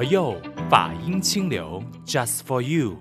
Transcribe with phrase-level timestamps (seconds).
[0.00, 0.34] 佛佑
[0.70, 2.96] 法音清流，Just for you。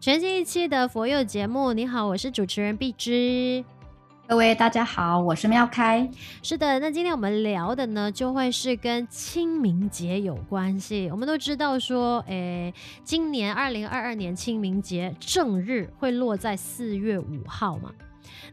[0.00, 3.62] 全新一期的佛佑节目，你好，我是主持人碧芝。
[4.26, 6.10] 各位大家好，我是妙开。
[6.42, 11.10] 是的，那今天我们聊的呢，就会是跟清明节有关系。
[11.10, 12.72] 我们都知道说，诶，
[13.04, 17.92] 今年二零二二年清明节正日会落在四月五号嘛。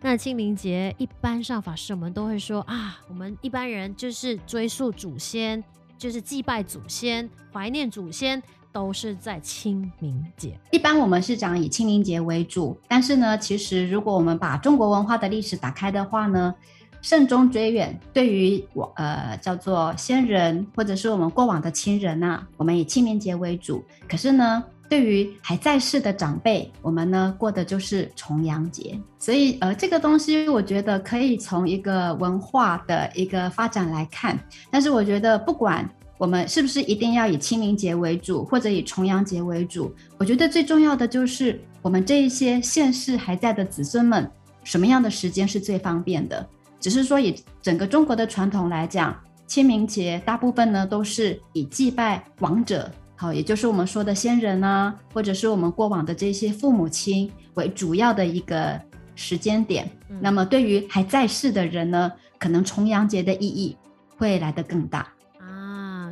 [0.02, 5.64] 那清明节一般上法师我们都会说啊，我们一般人就是追溯祖先，
[5.98, 8.42] 就是祭拜祖先，怀念祖先。
[8.74, 16.56] 都是在清明节，一般我们是讲以清明节为主，但是呢，其实如果我们把中国文化的历史打开的话呢，
[17.00, 23.84] 慎终追远，对于我呃叫做先人或者是我们过往的亲人呐、我们以清明节为主。
[24.10, 28.96] 可是呢，对于还在世的长辈，我们呢过的就是重阳节。
[29.18, 35.90] 所以呃，这个东西我觉得可以从一个文化的一个发展来看，但是我觉得不管。
[36.20, 39.94] 我们是不是一定要以清明节为主，或者以重阳节为主？
[40.20, 44.30] 我觉得最重要的就是我们这一些现世还在的子孙们，
[44.64, 46.48] 什么样的时间是最方便的？
[46.80, 58.80] 只是说以整个中国的传统来讲，清明节大部分呢都是以祭拜亡者，好，也就是我们说的先人啊，或者是我们过往的这些父母亲为主要的一个
[59.16, 59.90] 时间点。
[60.10, 60.18] 嗯。
[60.20, 63.78] 那么对于还在世的人呢，可能重阳节的意义
[64.18, 65.08] 会来得更大。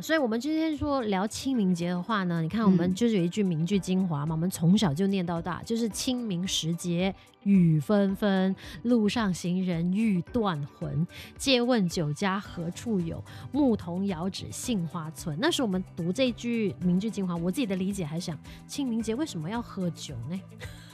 [0.02, 11.06] 所以，我们今天说聊清明节的话呢，你看，我们就是有一句名句精华嘛，嗯、我们从小就念到大，就是清明时节雨纷纷，路上行人欲断魂。
[11.38, 13.22] 借问酒家何处有？
[13.52, 15.38] 牧童遥指杏花村。
[15.40, 20.40] 那时候我们读这句名句精华，我自己的理解还想，清明节为什么要喝酒呢？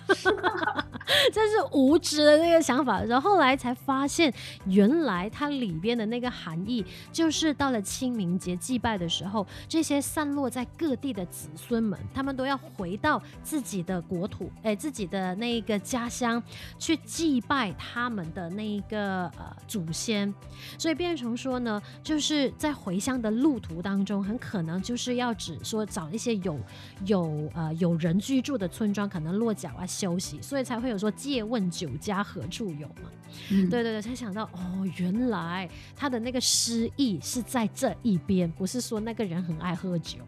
[1.32, 4.32] 这是无知的那个想法，然后后来才发现，
[4.66, 16.42] 原来它里边的那个含义，就是到了清明节祭拜的时候，这些散落在各地的子孙们，他们都要回到自己的国土，哎，自己的那个家乡
[16.78, 20.32] 去祭拜他们的那一个呃祖先，
[20.78, 26.58] 所以变成说呢，就是在回乡的路途当中，很可能就是要指说找一些有
[27.06, 29.86] 有呃有人居住的村庄，可能落脚啊。
[29.98, 33.10] 休息，所以才会有说借问酒家何处有嘛？
[33.50, 40.18] 嗯，对对对，才想到哦，原来他的那个诗意是在这一边，不是说那个人很爱喝酒。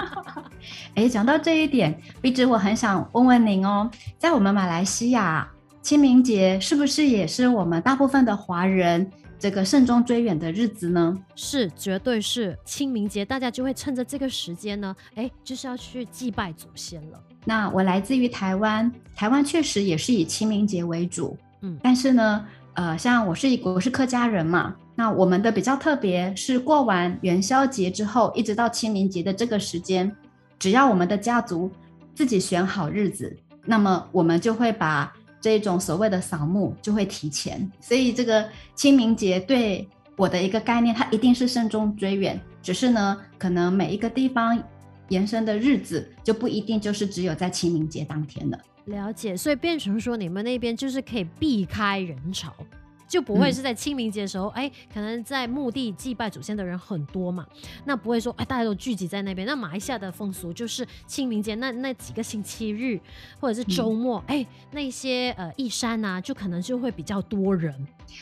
[0.94, 5.46] 哎，讲到这一点，碧枝我很想问问您哦，在我们马来西亚
[5.82, 9.08] 清明节是不是也是我们大部分的华人
[9.38, 11.16] 这个慎终追远的日子呢？
[11.36, 17.22] 是，绝对是清明节，大家就会趁着这个时间呢，哎，就是要去祭拜祖先了。
[17.44, 30.14] 那我来自于台湾，台湾确实也是以清明节为主，嗯，但是呢，呃，像我是一我是客家人嘛，那我们的比较特别是过完元宵节之后，一直到清明节的这个时间，
[30.58, 31.70] 只要我们的家族
[32.14, 33.34] 自己选好日子，
[33.64, 44.62] 那么我们就会把这种所谓的扫墓就会提前，所以这个清明节对我的一个概念，它一定是慎终追远，只是呢，可能每一个地方。
[45.10, 48.58] 延伸的日子就不一定就是只有在清明节当天了。
[48.86, 52.52] 了解，所以变成说你们那边就是可以避开人潮。
[53.10, 57.44] 就不会是在清明节的时候，哎、嗯，可能在墓地祭拜祖先的人很多嘛，
[57.84, 59.44] 那不会说哎，大家都聚集在那边。
[59.44, 63.00] 那马来西亚的风俗就是清明节那那几个星期日
[63.40, 67.74] 或者是周末，哎、嗯，那些呃义山呐，就可能就会比较多人。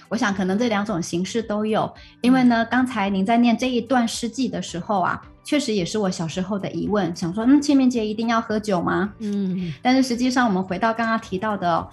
[0.08, 9.12] 我想可能这两种形式都有，因为呢，刚才您在念这一段诗记的时候啊，确实也是我小时候的疑问，想说，嗯，清明节一定要喝酒吗？
[9.18, 11.86] 嗯，但是实际上我们回到刚刚提到的。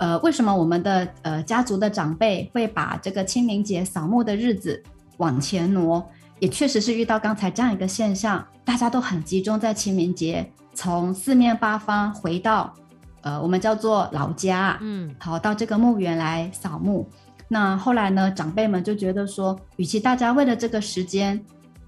[0.00, 4.82] 呃，为什么我们的呃家族的长辈会把这个清明节扫墓的日子
[5.18, 6.02] 往前挪？
[6.38, 12.72] 也确实是遇到刚才这样一个现象，大家都很集中在清明节，从四面八方回到
[13.20, 17.06] 呃我们叫做老家，嗯，好到这个墓园来扫墓。
[17.46, 21.38] 那后来呢，长辈们就觉得说，与其大家为了这个时间，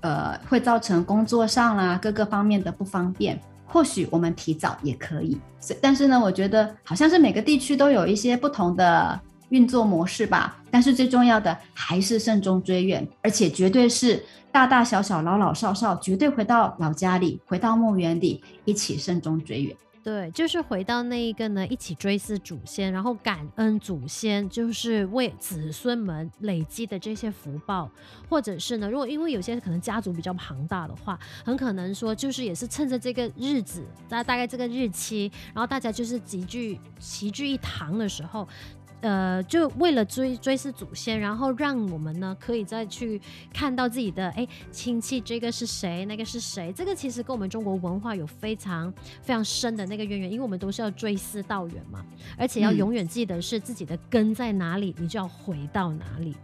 [0.02, 3.40] 呃，会造成工作上啦各个方面的不方便。
[3.72, 5.38] 或许我们提早也可以，
[5.80, 10.58] 但是呢，我觉得好像是每个地区都有一些不同的运作模式吧。
[10.70, 19.74] 但是最重要的还是慎终追远，而且绝对是大大小小、老老少少，绝对回到老家里，回到墓园里，一起慎终追远。
[20.04, 27.88] 对，就是回到那一个呢，一起追思祖先，然后感恩祖先，就是为子孙们累积的这些福报，
[28.28, 38.48] 或者是呢，如果因为有些可能家族比较庞大的话，很可能说就是也是趁着这个日子，大大概这个日期，然后大家就是集聚齐聚一堂的时候。
[39.02, 43.20] 呃，就为了追追思祖先，然后让我们呢可以再去
[43.52, 48.90] 看到自己的哎亲戚，这个是谁，那个是谁，这个其实跟我们中国文化有非常
[49.20, 52.02] 非常深的那个渊源，因为我们都是要追思道远嘛，
[52.38, 56.34] 而且要永远记得是自己的根在哪里，你就要回到哪里。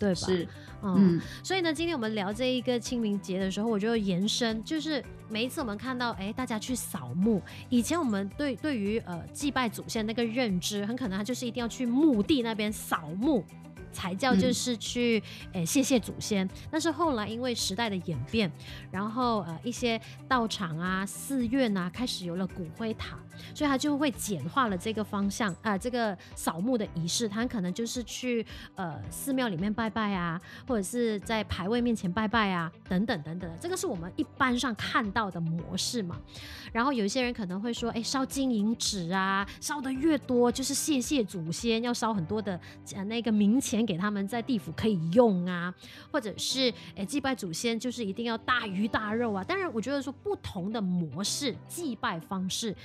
[0.00, 0.26] 对吧？
[0.26, 0.48] 是，
[0.82, 13.44] 嗯，嗯，所以呢，今天我们聊这一个清明节的时候，我就延伸，就是每一次我们看到，哎，大家去扫墓，以前我们对对于呃祭拜祖先那个认知，很可能他就是一定要去墓地那边扫墓。
[13.92, 15.18] 才叫就是去
[15.52, 18.48] 诶、嗯欸、谢谢祖先，但是后来因为时代的演变，
[18.88, 23.18] 然后呃一些道场啊、寺院啊开始有了骨灰塔，
[23.54, 28.44] 所以他就会简化了这个方向啊、这个扫墓的仪式，他可能就是去
[28.76, 36.16] 呃寺庙里面拜拜啊，或者是在牌位面前拜拜啊，等等等等，这个是我们一般上看到的模式嘛。
[36.72, 42.58] 然后有一些人可能会说，哎，烧金银纸啊，烧得越多就是谢谢祖先，要烧很多的
[42.94, 43.80] 呃那个冥钱。
[43.90, 45.74] 给他们在地府可以用啊，
[46.12, 49.42] 或者是诶祭拜祖先就是一定要大鱼大肉啊。
[49.42, 52.76] 当然，我觉得说不同的模式祭拜方式，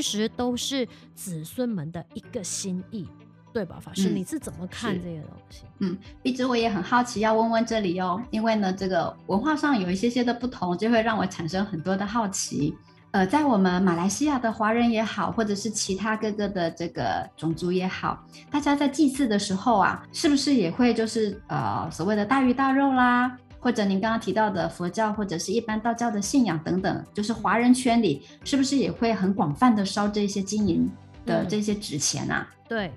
[0.00, 3.06] 实都是子孙们的一个心意，
[3.52, 3.78] 对吧？
[3.80, 5.64] 法师，嗯、你是怎么看这个东西？
[5.80, 12.74] 嗯，一直我也很好奇，要问问这里哦，因为呢，这个文化上有一些些的不同，就会让我产生很多的好奇。
[13.10, 30.90] 呃，在我们马来西亚的华人也好，或者是其他各个的这个种族也好，大家在祭祀的时候啊，是不是也会就是呃所谓的大鱼大肉啦，或者您刚刚提到的佛教或者是一般道教的信仰等等，就是华人圈里是不是也会很广泛的烧这些金银
[31.24, 32.48] 的这些纸钱啊？
[32.50, 32.92] 嗯、对。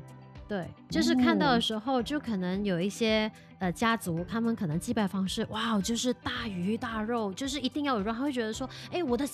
[0.47, 9.25] 对，就是看到的时候，就可能有一些呃家族，他们可能祭拜方式，哇，就是大鱼大肉，就是一定要有肉，他会觉得说，哎，我的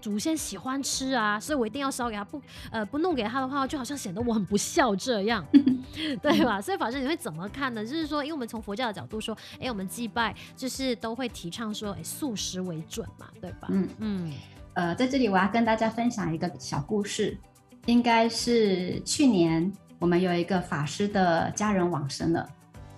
[0.00, 2.42] 祖先喜欢吃啊，所以我一定要烧给他，不
[2.72, 5.46] 呃不弄给他的话，就好像显得我很不孝这样，
[6.20, 6.60] 对吧？
[6.60, 7.86] 所以法师你会怎么看呢？
[7.86, 13.68] 就是说，因为我们从佛教的角度说，哎，我们祭拜就是都会提倡说，哎，素食为准嘛，对吧？
[13.70, 14.32] 嗯嗯，
[14.74, 17.38] 呃，在这里我要跟大家分享一个小故事，
[17.86, 19.72] 应该是去年。
[19.98, 22.48] 我们有一个法师的家人往生了，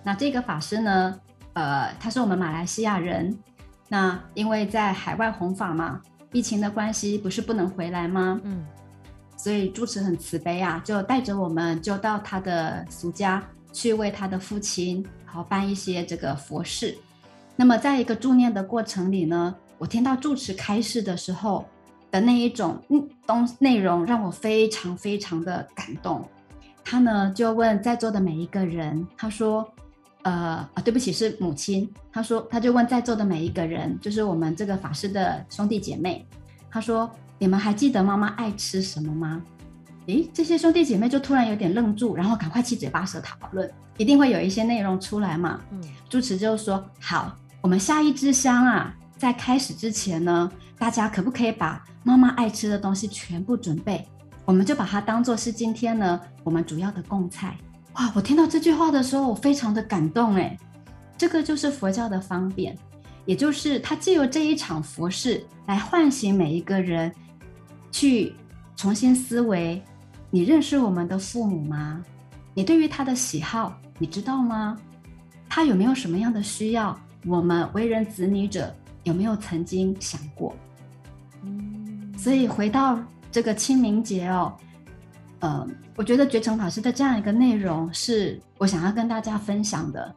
[0.03, 1.19] 那这个法师呢，
[1.53, 3.37] 呃，他是我们马来西亚人，
[3.87, 6.01] 那因为在海外弘法嘛，
[6.33, 8.39] 疫情的关系不是不能回来吗？
[8.43, 8.65] 嗯，
[9.37, 13.41] 所以住持很慈悲啊，就带着我们就到他的俗家
[13.71, 16.97] 去为他的父亲好办一些这个佛事。
[17.55, 21.65] 那么在一个助念的过程里呢，我听到住持开示的时候
[22.11, 26.27] 的那一种嗯东内容，让我非常非常的感动。
[26.89, 29.63] 他呢就问在座的每一个人，他说
[30.25, 36.27] ：“呃啊，对不起，是母亲。”他说，他就问在座的每一个人，就是我们这个法师的兄弟姐妹，
[36.67, 37.07] 他说
[37.37, 39.39] ：“你们还记得妈妈爱吃什么吗？”
[40.07, 45.61] 诶，这些兄弟姐妹就突然有点愣住，然后赶快七嘴八舌讨论，一定会有一些内容出来嘛。
[45.71, 54.07] 嗯，住持就说：“好，我们下一支香啊，在开始之前呢，大家可不可以把妈妈爱吃的东西全部准备？”
[54.49, 57.55] 我们就把它当做是今天呢，我们主要的供菜。
[57.93, 60.57] 哇，我听到这句话的时候，我非常的感动诶，
[61.15, 62.75] 这个就是佛教的方便，
[63.27, 67.13] 也就是它借由这一场佛事来唤醒每一个人，
[67.91, 68.33] 去
[68.75, 69.79] 重新思维。
[70.31, 72.03] 你认识我们的父母吗？
[72.55, 74.75] 你对于他的喜好，你知道吗？
[75.47, 76.99] 他有没有什么样的需要？
[77.27, 80.55] 我们为人子女者有没有曾经想过？
[81.43, 82.99] 嗯，所以回到。
[83.31, 84.55] 这个清明节哦，
[85.39, 90.15] 呃，我觉得觉成法师的这样一个内容是我想要跟大家分享的。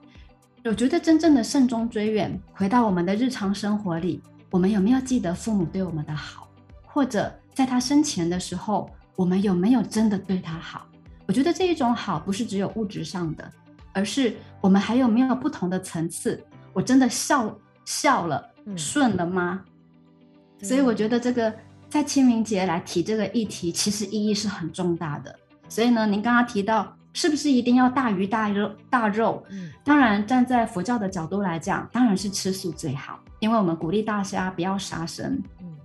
[0.64, 6.49] 我觉得真正的慎终追远，回到我们的日常生活里，我们有没有记得父母对我们的好？
[6.87, 10.87] 或者在他生前的时候，我们有没有真的对他好？
[11.26, 13.52] 我觉得这一种好不是只有物质上的，
[13.92, 16.42] 而是我们还有没有不同的层次？
[16.73, 17.54] 我真的孝
[17.85, 19.62] 孝了，顺了吗？
[20.61, 21.52] 嗯，所以我觉得这个。
[21.92, 25.38] 在清明节来提这个议题，其实意义是很重大的。
[25.68, 28.72] 所以呢，您刚刚提到是不是一定要大鱼大肉？
[28.88, 35.38] 大肉，嗯，当然站在佛教的角度来讲，当然是吃素最好，因为我们鼓励大家不要杀生。
[35.61, 35.76] 嗯，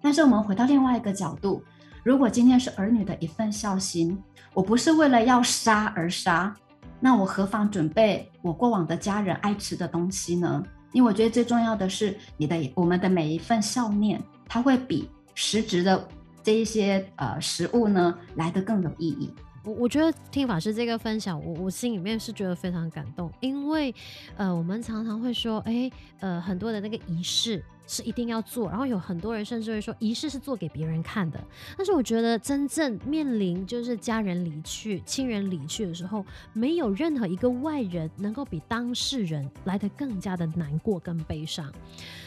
[0.00, 1.60] 但是我们回到另外一个角度，
[2.04, 4.16] 如果今天是儿女的一份孝心，
[4.54, 6.54] 我不是为了要杀而杀，
[7.00, 10.62] 那我何妨准备我过往的家人爱吃的东西呢？
[10.92, 15.10] 因为我觉得最重要的是你的我们的每一份孝念，它会比。
[15.36, 16.08] 实质的
[16.42, 19.32] 这一些呃食物呢，来得更有意义。
[19.64, 23.94] 我我觉得听法师这个分享，我我心里面是觉得非常感动，因为
[24.36, 25.90] 呃我们常常会说，哎
[26.20, 31.40] 呃很多的那个仪式，是一定要做，然后有很多人甚至会说仪式是做给别人看的。
[31.76, 41.72] 但是我觉得真正面临就是家人离去、亲人离去的时候，没有任何一个外人能够比当事人来得更加的难过跟悲伤。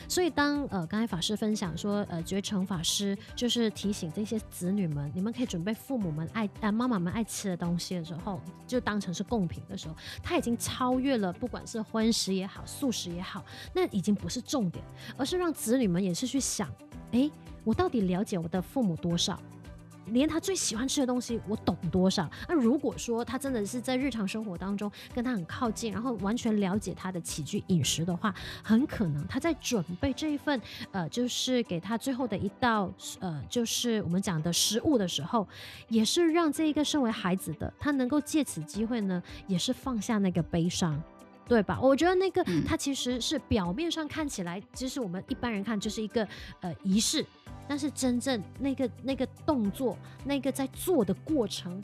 [0.07, 14.83] 所以当呃刚才法师分享说，呃觉诚法师就是提醒这些子女们，你们可以准备父母们爱呃妈妈们爱吃的东西的时候，就当成是贡品的时候，他已经超越了不管是荤食也好、素食也好，那已经不是重点，
[15.15, 16.69] 而是让子女们也是去想，
[17.11, 17.29] 哎，
[17.63, 19.39] 我到底了解我的父母多少？
[20.11, 22.27] 连他最喜欢吃的东西，我懂多少？
[22.47, 30.59] 那如果说他真的是在日常生活当中跟他很靠近，然后完全了解他的起居饮食的话，很可能他在准备这一份
[30.91, 35.47] 呃，就是给他最后的一道呃，就是我们讲的食物的时候，
[35.89, 40.99] 也是让这一个身为孩子的他能够借此机会呢，也是放下那个悲伤，
[41.49, 41.77] 对吧？
[41.81, 46.25] 我觉得那个他其实是表面上看起来，其实我们一般人看就是一个
[46.61, 47.25] 呃仪式。
[47.67, 51.79] 但是真正那个那个动作，那个在做的过程，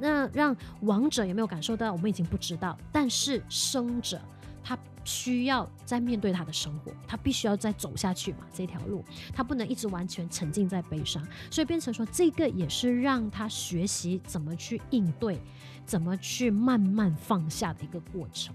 [0.00, 1.92] 那让亡者有没有感受到？
[1.92, 2.76] 我们已经不知道。
[2.90, 4.20] 但是生者
[4.64, 15.38] 他需要再面对他的生活，他必须要再走下去嘛，这条路他不能一直完全沉浸在悲伤，所以变成说这个也是让他学习怎么去应对，
[15.86, 18.52] 怎么去慢慢放下的一个过程。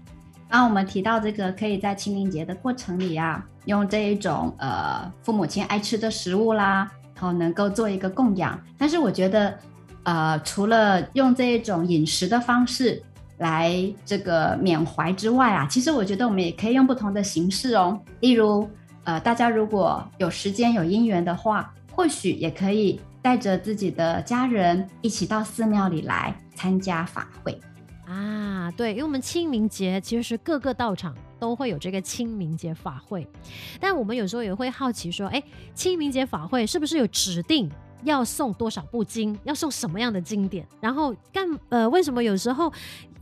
[0.50, 8.58] 刚刚我们提到这个，可以在清明节的过程里啊，用这一种呃父母亲爱吃的食物啦，然后能够做一个供养。
[8.78, 9.58] 但是我觉得，
[10.04, 13.02] 呃，除了用这一种饮食的方式
[13.38, 13.74] 来
[14.04, 18.00] 这个缅怀之外啊，其实我觉得我们也可以用不同的形式哦。
[18.20, 18.68] 例如，
[19.02, 27.58] 呃，大家如果有时间有因缘的话，或许也可以带着自己的家人一起到寺庙里来参加法会。
[28.06, 33.26] 啊，对，因为我们清明节其实是各个道场都会有这个清明节法会，
[33.80, 35.42] 但我们有时候也会好奇说，哎，
[35.74, 37.70] 清明节法会是不是有指定
[38.02, 40.66] 要送多少部经，要送什么样的经典？
[40.80, 42.72] 然后干呃，为什么有时候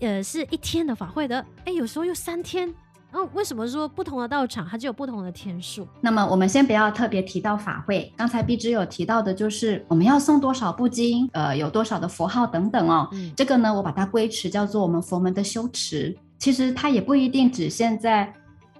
[0.00, 2.72] 呃是一天的法会的，哎，有时候又三天？
[3.12, 5.86] 哦，为什么说不同的道场它就有不同的天数？
[6.00, 13.06] 那么我们先不要特别提到法会，刚才碧芝有提到的就是我们要送多少部经，呃，有多少的佛号等等哦。
[13.12, 16.16] 嗯，这个呢，我把它归持叫做我们佛门的修持。
[16.38, 18.32] 其实它也不一定只限在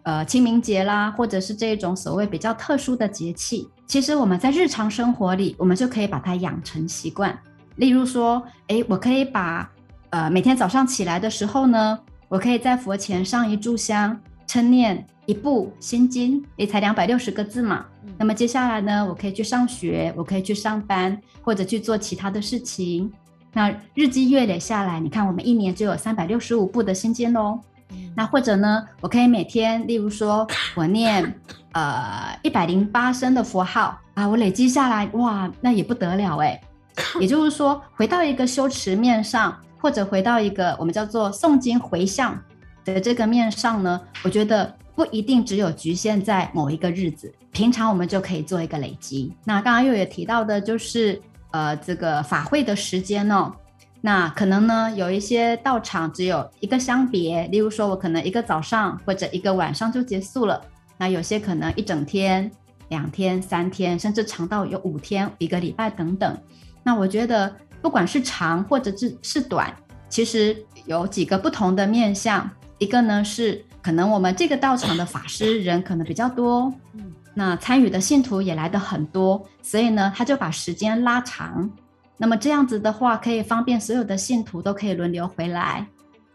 [0.05, 3.69] 呃清明节啦，或者是这种所谓比较特殊的节气。
[3.87, 7.39] 其实我们在日常生活里，我们就可以把它养成习惯。
[7.77, 9.71] 例如说，诶，我可以把
[10.09, 11.99] 呃每天早上起来的时候呢。
[12.33, 17.85] 我可以在佛前上一炷香，称念一部心经，也才两百六十个字嘛。
[18.07, 18.15] 嗯。
[18.17, 23.13] 那么接下来呢，我可以去上学，我可以去上班，或者去做其他的事情。
[23.53, 27.61] 那日积月累下来，你看我们一年就有三百六十五部的心经喽。
[27.91, 28.11] 嗯。
[28.17, 31.39] 那或者呢，我可以每天，例如说 我念
[31.73, 36.59] 呃一百零八声的佛号啊，我累积下来，哇，那也不得了哎。
[37.21, 39.55] 也就是说，回到一个修持面上。
[39.83, 42.41] 或者回到一个我们叫做诵经回向
[42.85, 49.35] 的这个面上呢，我觉得不一定只有局限在某一个日子，平常我们就可以做一个累积。
[49.45, 51.21] 那刚刚又也提到的就是
[51.51, 53.53] 呃这个法会的时间哦，
[54.01, 60.61] 那可能呢有一些道场只有一个相别，例如说我可能一个早上或者一个晚上就结束了，
[60.97, 62.49] 那有些可能一整天、
[62.89, 66.39] 两天、三天，甚至长到有五天、一个礼拜等等。
[66.85, 67.53] 那我觉得。
[67.83, 69.75] 不管是长或者是是短，
[70.09, 72.49] 其实有几个不同的面向。
[72.79, 81.71] 一个呢是可能我们这个道场的法师人可能比较多，嗯，那参与的信徒也来的很多，所以呢他就把时间拉长。
[82.17, 85.87] 那么这样子的话，可以方便所有的信徒都可以轮流回来，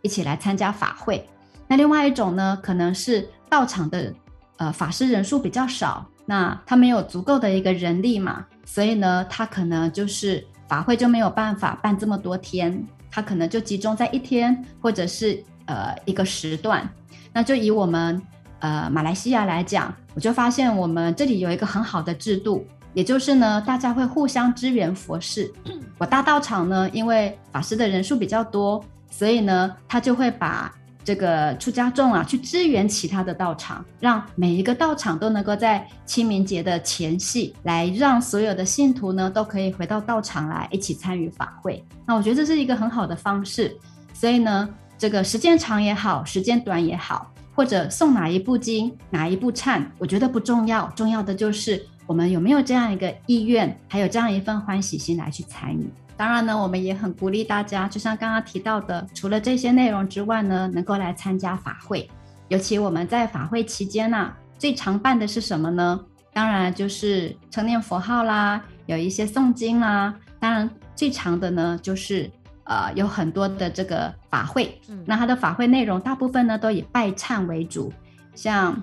[0.02, 1.28] 一起来参加法会。
[1.68, 4.14] 那另外一种呢，可能是道场的
[4.58, 10.46] 呃法师人数比较少，那他没有足够的一个人力嘛，所以呢他可能就是。
[10.68, 16.88] 法会就没有办法办这么多天，他可能就集中在一天，或者是呃一个时段。
[17.34, 18.22] 那就以我们
[18.60, 25.52] 呃马来西亚来讲，我就发现我们这里有一个很好的制度，也就是呢，大家会互相支援佛事。
[25.98, 30.74] 我大道场呢，因为法师的人数比较多，所以呢，他就会把。
[31.08, 41.82] 这个出家众啊，去支援其他的道场，让每一个道场都能够在清明节的前夕，来让所有的信徒呢都可以回到道场来一起参与法会。
[42.06, 43.74] 那我觉得这是一个很好的方式。
[44.14, 55.90] 所以呢，这个时间长也好，时间短也好，或者诵哪一部经、哪一部忏，我觉得不重要，重要的就是我们有没有这样一个意愿，还有这样一份欢喜心来去参与。
[56.18, 62.10] 当然呢，我们也很鼓励大家，就像刚刚提到的，除了这些内容之外呢，能够来参加法会。
[62.48, 66.00] 尤其我们在法会期间呢、啊，最常办的是什么呢？
[66.34, 70.14] 当然就是称念佛号啦，有一些诵经啦。
[70.40, 72.30] 当然最长的呢，就是
[72.64, 74.82] 呃有很多的这个法会。
[74.90, 77.94] 嗯，那它的法会内容大部分呢都以拜忏为主，
[78.34, 78.82] 像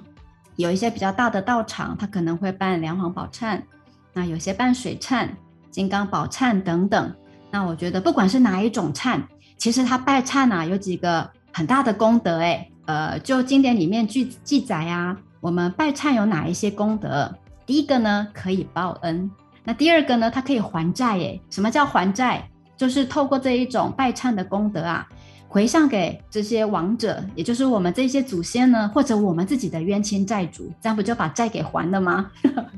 [0.55, 3.61] 有一些比较大的道场，它可能会办梁皇宝忏，
[4.12, 5.29] 那有些办水忏、
[5.71, 7.12] 金刚宝忏等等。
[7.55, 9.23] 那我觉得不管是哪一种忏，
[9.57, 12.69] 其实他拜忏啊有几个很大的功德诶。
[12.87, 17.33] 呃，就经典里面记记载啊，我们拜忏有哪一些功德？
[17.65, 19.31] 第一个呢，可以报恩。
[19.63, 21.17] 那第二个呢，它可以还债。
[21.19, 22.45] 诶，什么叫还债？
[22.77, 25.07] 就是透过这一种拜忏的功德啊，
[25.47, 32.33] 回向给这些亡者，也就是我们这些祖先呢，或者我们自己的冤亲债主，这样不就把债给还了吗？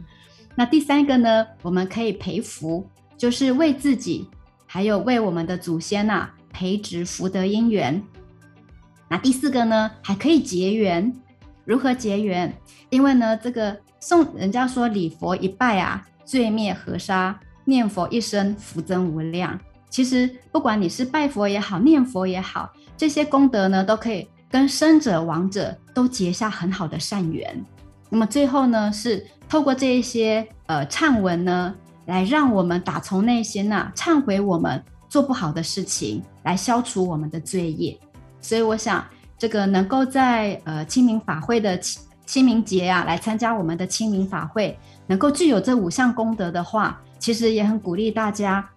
[0.55, 4.29] 那第三个呢，我们可以培福，就是为自己，
[4.67, 8.03] 还有为我们的祖先呐、培植福德因缘。
[9.09, 11.13] 那第四个呢，还可以结缘。
[11.65, 12.53] 如何结缘？
[12.91, 13.77] 因为呢，这个。
[13.99, 19.59] 送人家说礼佛一拜啊，罪灭河沙；念佛一声，福增无量。
[19.89, 27.65] 其实不管你是拜佛也好，念佛也好，这些功德呢，都可以跟生者亡者都结下很好的善缘。
[28.09, 31.75] 那么最后呢，是透过这一些呃忏文呢，
[32.07, 37.99] 来让我们打从内心呐、啊、忏悔我们做不好的事情，来消除我们的罪业。
[38.41, 39.05] 所以我想，
[39.37, 41.79] 这个能够在呃清明法会的。
[41.79, 48.69] 清清明节呀，来参加我们的清明法会，能够具有这五项功德的话，其实也很鼓励大家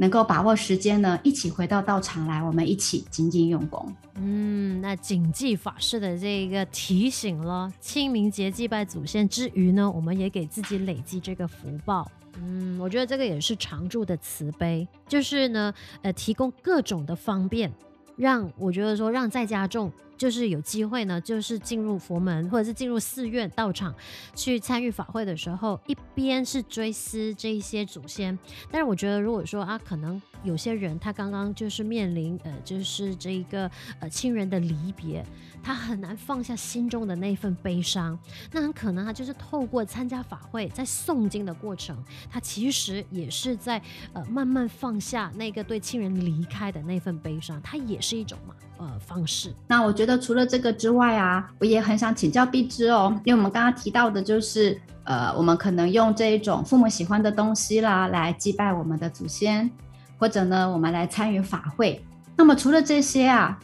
[0.00, 3.94] 能够把握时间呢，一起回到道场来，我们一起精进用功。
[4.14, 12.10] 嗯，那谨记法师的这个提醒了，清明节祭拜祖先之余呢，我们也给自己累积这个福报。
[12.42, 17.70] 嗯，我觉得这个也是常住的慈悲，就是呢，呃，提供各种的方便，
[18.16, 19.92] 让我觉得说让在家众。
[20.20, 23.94] 就是有机会呢，就是进入佛门或者是进入寺院道场
[24.34, 28.38] 去参与法会的时候，一边是追思这一些祖先，
[28.70, 35.24] 但是我觉得如果说啊，可能有些人他刚刚就是面临呃，就是这一个呃亲人的离别，
[35.62, 38.18] 他很难放下心中的那份悲伤，
[38.52, 41.96] 那很可能他就是透过参加法会，在诵经的过程，
[42.30, 43.80] 他其实也是在
[44.12, 49.54] 呃慢慢放下那个对亲人离开的那份悲伤，他也是一种嘛呃方式。
[49.66, 50.09] 那我觉得。
[50.18, 59.70] 除了这个之外啊，我也很想请教碧芝哦，因为我们刚刚提到的就是，呃，我们可能用这一种父母喜欢的东西啦，来祭拜我们的祖先，
[60.18, 62.04] 或者呢，我们来参与法会。
[62.36, 63.58] 那么除了这些啊，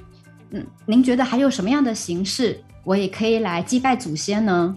[0.51, 4.77] 嗯，您觉得还有什么样的形式，我也可以来祭拜祖先呢？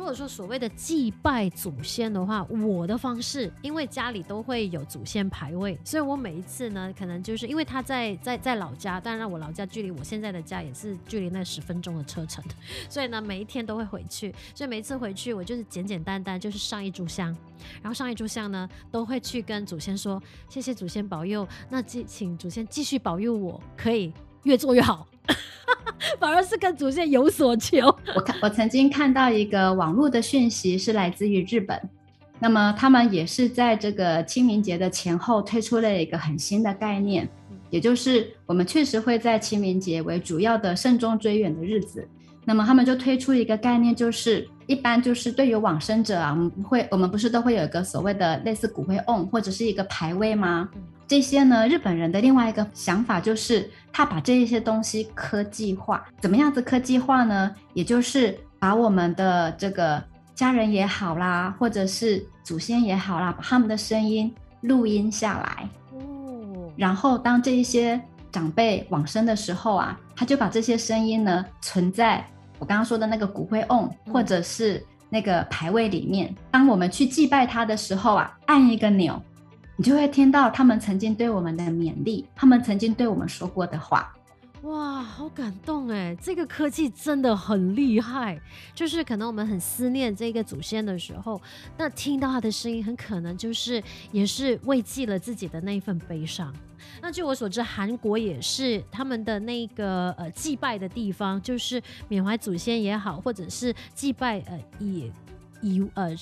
[0.00, 12.42] 如果说所谓的祭拜祖先的话，我的方式，因为家里都会有祖先牌位，所以我每一次呢，可能就是因为他在在在老家，当然我老家距离我现在的家也是距离那十分钟的车程，
[12.88, 17.36] 所以呢，每一天都会回去，所以每一次回去，我就是简简单单就是上一炷香，
[17.82, 24.10] 然后上一炷香呢，都会去跟祖先说，谢谢祖先保佑，那继请祖先继续保佑我，可以
[24.44, 25.06] 越做越好。
[26.18, 27.86] 反而是跟祖先有所求。
[28.14, 31.80] 我看我曾经看到一个网络的讯息，是来自于日本。
[32.38, 37.28] 那么他们也是在这个清明节的前后推出了一个很新的概念，
[37.68, 42.08] 也就是我们确实会在清明节为主要的慎终追远的日子。
[42.46, 50.68] 那么他们就推出一个概念，就是一般就是对于往生者啊，我们不会，我们不是都会有一个所谓的类似骨灰瓮或者是一个牌位吗？
[51.08, 56.06] 这些呢，日本人的另外一个想法就是，他把这一些东西科技化。
[56.20, 57.52] 怎么样子科技化呢？
[57.74, 60.00] 也就是把我们的这个
[60.36, 65.68] 家人也好啦，或者是祖先也好啦，把他们的声音录音下来。
[65.90, 66.70] 哦。
[66.76, 72.24] 然后当这一些长辈往生的时候啊，他就把这些声音呢存在
[72.60, 76.32] 我刚刚说的那个骨灰瓮，或者是那个牌位里面。
[76.52, 79.20] 当我们去祭拜他的时候啊，按一个钮。
[79.76, 84.12] 你就会听到他们曾经对我们的勉励，他们曾经对我们说过的话。
[84.62, 86.14] 哇，好感动哎！
[86.20, 88.38] 这个科技真的很厉害。
[88.74, 91.40] 就是可能我们很思念这个祖先的时候，
[91.78, 96.54] 那听到他的声音，很可能就是也是慰藉了自己的那一份悲伤。
[97.00, 105.10] 那据我所知，韩国也是他们的那个呃祭拜的地方，就是缅怀祖先也好，或者是祭拜呃以
[105.62, 106.14] 以呃。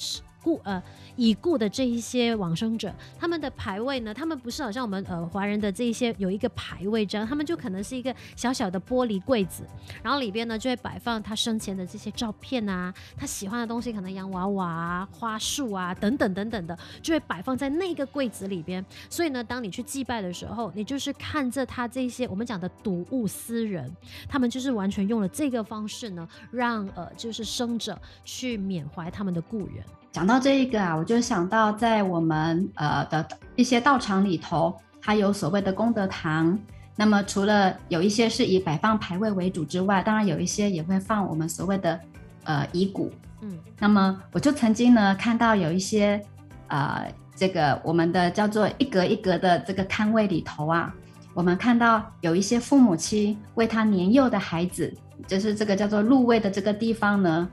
[0.48, 0.82] 故呃
[1.16, 9.64] 已故的这一些往生者，他们的牌位呢，他们不是好像我们呃华人的这一些有一个牌位这样，他们就可能是一个小小的玻璃柜子，
[10.02, 18.82] 然后里边呢就会摆放他生前的这些照片啊，他喜欢的东西，可能洋娃娃、花束啊等等等等的，就会摆放在那个柜子里边。
[19.10, 23.94] 所以呢，当你去祭拜的时候，你就是看着他这些我们讲的睹物思人，
[24.26, 29.84] 他们就是完全用了这个方式呢，让呃就是生者去缅怀他们的故人。
[30.10, 36.58] 讲到这一个啊，我就想到在我们呃的一些道场里头，它有所谓的功德堂。
[36.96, 42.00] 那么除了有一些是以摆放牌位为主之外，当然有一些也会放我们所谓的
[42.44, 43.12] 呃遗骨。
[43.42, 46.20] 嗯，那么我就曾经呢看到有一些
[46.66, 50.92] 呃这个我们的叫做一格一格的这个摊位里头啊，
[51.34, 54.92] 我们看到有一些父母亲为他年幼的孩子，
[55.28, 57.48] 就是这个叫做入位的这个地方呢。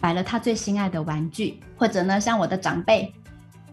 [0.00, 3.12] 嗯摆了他最心爱的玩具，或者呢，像我的长辈，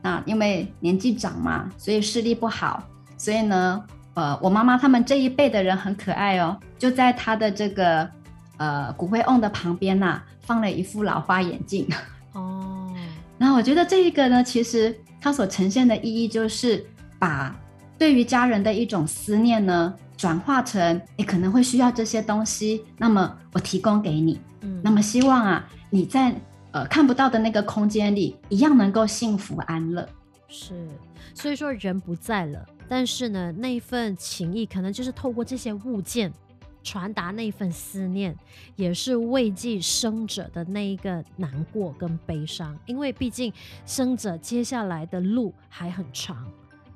[0.01, 2.83] 啊，因为年纪长嘛，所以视力不好，
[3.17, 3.81] 所以呢，
[4.13, 8.09] 呃，我妈妈他们这一辈的人很可爱哦，就在他的这个
[8.57, 11.87] 呃骨灰瓮的旁边呐、啊，放了一副老花眼镜。
[12.33, 12.93] 哦，
[13.37, 16.85] 然后我觉得这一个呢，其实它所呈现的意义就是
[17.17, 17.55] 把
[17.97, 24.39] 对于家人的一种思念呢，转化成你可能会需要这些东西，那么我提供给你。
[24.61, 25.67] 嗯，那么希望啊。
[25.89, 26.35] 你在
[26.71, 30.07] 呃看不到的那个空间里，一样能够幸福安乐。
[30.49, 30.87] 是，
[31.33, 36.31] 所以说人不在了，但是呢，那一份情谊可能就是透过这些物件
[36.83, 38.35] 传达那份思念，
[38.75, 42.77] 也是慰藉生者的那一个难过跟悲伤。
[42.85, 43.51] 因为毕竟
[43.85, 46.45] 生者接下来的路还很长，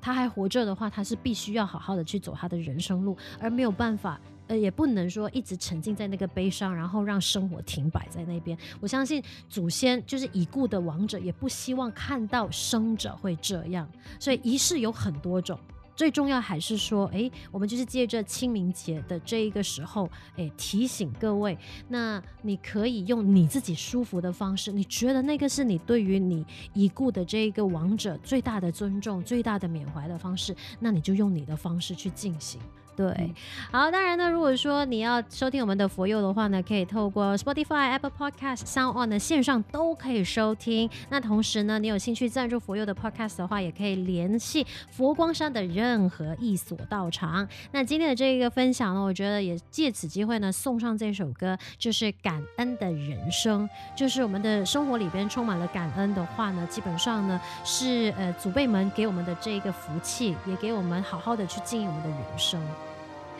[0.02, 4.20] 他还活着的话，他是必须要好好的去走他的人生路，而没有办法。
[4.48, 8.58] 呃，也不能说一直沉浸在那个悲伤，然后让生活停摆在那边。
[8.80, 13.88] 我相信祖先就是已故的亡者，也不希望看到生者会这样。
[14.18, 15.56] 所以仪式有很多种，
[15.94, 21.56] 最重要还是说，哎，我们就是借着清明节的这一个时候，哎，提醒各位，
[21.88, 32.60] 那你可以用你自己舒服的方式，你觉得那个是你对于你已故的这一个王者最大的尊重、最大的缅怀的方式，那你就用你的方式去进行。
[32.94, 33.34] 对，
[33.70, 40.88] 好，当然呢，如果说你要收听我们的佛佑的话呢，可以透过 Spotify、Apple Podcast、SoundOn 的线上都可以收听。
[41.08, 47.48] 那同时呢，你有兴趣赞助佛佑的 Podcast 的话，也可以联系佛光山的任何一所道场。
[47.70, 53.66] 那今天的这一个分享呢，我觉得也借此机会呢，送上这首歌，就是《感恩的人生》。
[53.96, 62.60] 就是我们的生活里边充满了感恩的话呢，基本上呢是呃祖辈们给我们的这一个福气，也给我们好好的去经营我们的人生。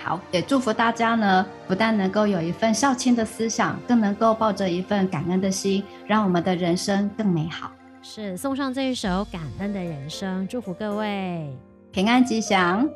[0.02, 7.70] 好，也祝福大家呢，不但能够有一份孝亲的思想，更能够抱着一份感恩的心，让我们的人生更美好。
[8.02, 11.56] 是，送上这一首《感恩的人生》，祝福各位
[11.92, 12.88] 平安吉祥。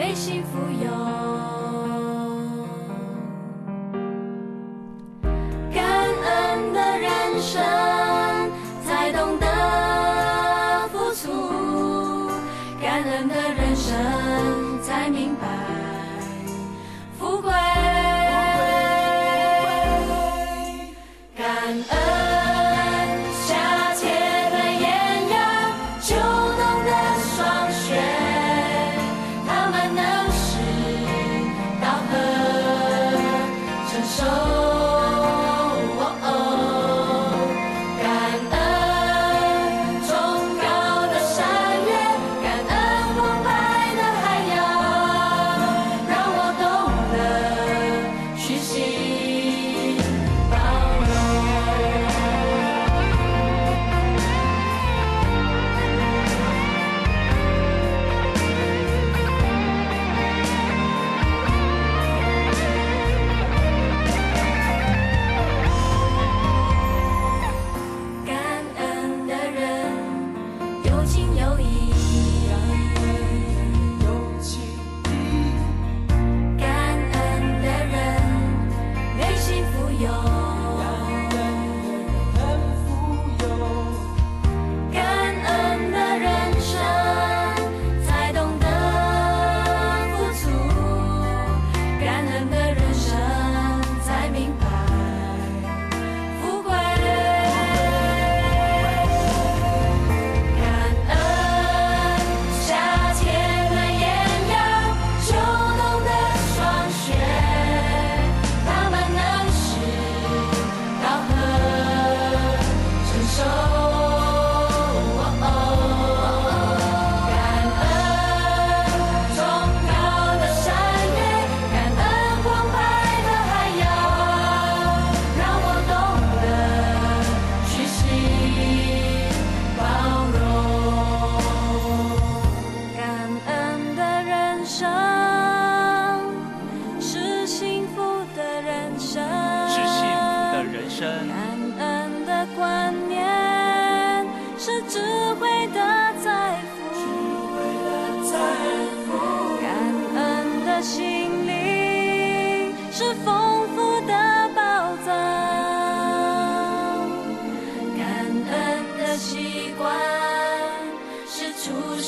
[0.00, 1.29] 被幸福有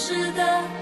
[0.03, 0.82] 是的。